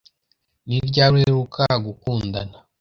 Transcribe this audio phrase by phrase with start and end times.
[0.67, 2.55] Ni ryari uheruka gukundana